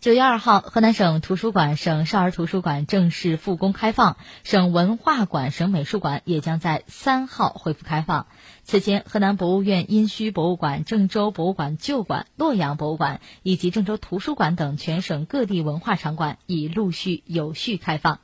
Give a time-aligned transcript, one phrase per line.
[0.00, 8.26] 九月二号，河南省图书馆、省少儿图书馆正式复工开放，省文化馆、省美术馆也将在三号恢复开放。
[8.62, 18.20] 此前，河南博物院殷墟博物馆、郑州博物馆旧馆、洛阳博物馆以及郑州图书馆等全省各地文化场馆已陆续有序开放。